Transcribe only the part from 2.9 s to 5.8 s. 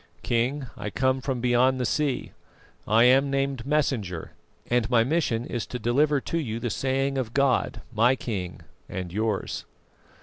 am named Messenger, and my mission is to